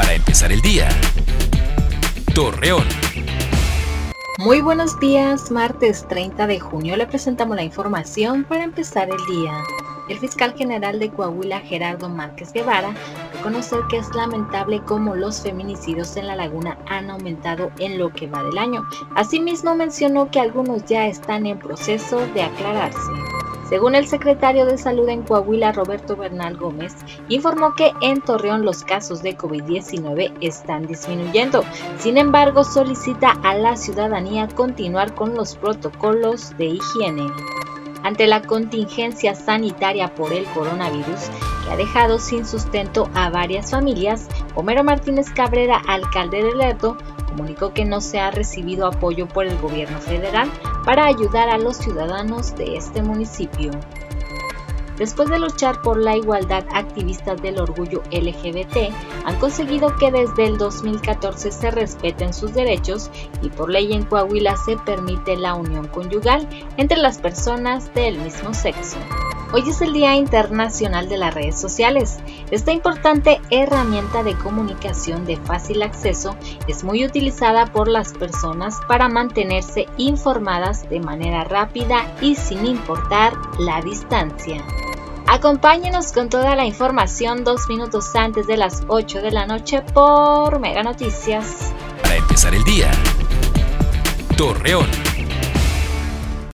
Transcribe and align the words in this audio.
para 0.00 0.14
empezar 0.14 0.50
el 0.50 0.62
día. 0.62 0.88
Torreón. 2.34 2.86
Muy 4.38 4.62
buenos 4.62 4.98
días, 4.98 5.50
martes 5.50 6.08
30 6.08 6.46
de 6.46 6.58
junio 6.58 6.96
le 6.96 7.06
presentamos 7.06 7.54
la 7.54 7.64
información 7.64 8.44
para 8.44 8.64
empezar 8.64 9.10
el 9.10 9.22
día. 9.26 9.52
El 10.08 10.18
fiscal 10.18 10.54
general 10.56 11.00
de 11.00 11.10
Coahuila, 11.10 11.60
Gerardo 11.60 12.08
Márquez 12.08 12.50
Guevara, 12.54 12.94
reconocer 13.34 13.80
que 13.90 13.98
es 13.98 14.08
lamentable 14.14 14.80
cómo 14.86 15.14
los 15.14 15.42
feminicidios 15.42 16.16
en 16.16 16.28
la 16.28 16.36
laguna 16.36 16.78
han 16.86 17.10
aumentado 17.10 17.70
en 17.78 17.98
lo 17.98 18.10
que 18.10 18.26
va 18.26 18.42
del 18.42 18.56
año. 18.56 18.82
Asimismo 19.16 19.74
mencionó 19.74 20.30
que 20.30 20.40
algunos 20.40 20.86
ya 20.86 21.08
están 21.08 21.44
en 21.44 21.58
proceso 21.58 22.26
de 22.28 22.44
aclararse. 22.44 23.12
Según 23.70 23.94
el 23.94 24.08
secretario 24.08 24.66
de 24.66 24.76
Salud 24.76 25.08
en 25.08 25.22
Coahuila, 25.22 25.70
Roberto 25.70 26.16
Bernal 26.16 26.56
Gómez, 26.56 26.92
informó 27.28 27.76
que 27.76 27.92
en 28.00 28.20
Torreón 28.20 28.64
los 28.64 28.82
casos 28.82 29.22
de 29.22 29.38
COVID-19 29.38 30.32
están 30.40 30.88
disminuyendo. 30.88 31.62
Sin 31.98 32.18
embargo, 32.18 32.64
solicita 32.64 33.30
a 33.44 33.54
la 33.54 33.76
ciudadanía 33.76 34.48
continuar 34.48 35.14
con 35.14 35.36
los 35.36 35.54
protocolos 35.54 36.52
de 36.58 36.66
higiene. 36.66 37.28
Ante 38.02 38.26
la 38.26 38.42
contingencia 38.42 39.36
sanitaria 39.36 40.12
por 40.16 40.32
el 40.32 40.46
coronavirus, 40.46 41.30
que 41.64 41.70
ha 41.70 41.76
dejado 41.76 42.18
sin 42.18 42.44
sustento 42.46 43.08
a 43.14 43.30
varias 43.30 43.70
familias, 43.70 44.26
Homero 44.56 44.82
Martínez 44.82 45.30
Cabrera, 45.30 45.80
alcalde 45.86 46.42
de 46.42 46.56
Lerdo, 46.56 46.96
comunicó 47.30 47.72
que 47.72 47.84
no 47.84 48.00
se 48.00 48.20
ha 48.20 48.30
recibido 48.30 48.86
apoyo 48.86 49.26
por 49.26 49.46
el 49.46 49.58
gobierno 49.58 49.98
federal 50.00 50.50
para 50.84 51.06
ayudar 51.06 51.48
a 51.48 51.58
los 51.58 51.78
ciudadanos 51.78 52.54
de 52.56 52.76
este 52.76 53.02
municipio. 53.02 53.70
Después 55.00 55.30
de 55.30 55.38
luchar 55.38 55.80
por 55.80 55.96
la 55.96 56.14
igualdad, 56.14 56.62
activistas 56.74 57.40
del 57.40 57.58
orgullo 57.58 58.02
LGBT 58.12 58.92
han 59.24 59.38
conseguido 59.38 59.96
que 59.96 60.12
desde 60.12 60.44
el 60.44 60.58
2014 60.58 61.52
se 61.52 61.70
respeten 61.70 62.34
sus 62.34 62.52
derechos 62.52 63.10
y 63.40 63.48
por 63.48 63.70
ley 63.70 63.94
en 63.94 64.04
Coahuila 64.04 64.58
se 64.58 64.76
permite 64.76 65.36
la 65.36 65.54
unión 65.54 65.88
conyugal 65.88 66.46
entre 66.76 66.98
las 66.98 67.16
personas 67.16 67.94
del 67.94 68.18
mismo 68.18 68.52
sexo. 68.52 68.98
Hoy 69.52 69.68
es 69.68 69.80
el 69.80 69.92
Día 69.92 70.14
Internacional 70.14 71.08
de 71.08 71.16
las 71.16 71.34
Redes 71.34 71.60
Sociales. 71.60 72.20
Esta 72.52 72.70
importante 72.70 73.40
herramienta 73.50 74.22
de 74.22 74.38
comunicación 74.38 75.26
de 75.26 75.38
fácil 75.38 75.82
acceso 75.82 76.36
es 76.68 76.84
muy 76.84 77.04
utilizada 77.04 77.66
por 77.66 77.88
las 77.88 78.12
personas 78.12 78.78
para 78.86 79.08
mantenerse 79.08 79.88
informadas 79.96 80.88
de 80.88 81.00
manera 81.00 81.42
rápida 81.42 82.14
y 82.20 82.36
sin 82.36 82.64
importar 82.64 83.32
la 83.58 83.82
distancia. 83.82 84.64
Acompáñenos 85.26 86.12
con 86.12 86.28
toda 86.28 86.54
la 86.54 86.64
información 86.64 87.42
dos 87.42 87.68
minutos 87.68 88.14
antes 88.14 88.46
de 88.46 88.56
las 88.56 88.84
8 88.86 89.20
de 89.20 89.32
la 89.32 89.46
noche 89.46 89.82
por 89.82 90.60
Mega 90.60 90.84
Noticias. 90.84 91.72
Para 92.02 92.16
empezar 92.16 92.54
el 92.54 92.62
día, 92.62 92.92
Torreón. 94.36 95.09